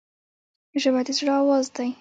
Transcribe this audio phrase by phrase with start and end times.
[0.81, 1.89] ژبه د زړه آواز دی